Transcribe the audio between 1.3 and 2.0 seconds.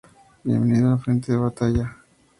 de batalla.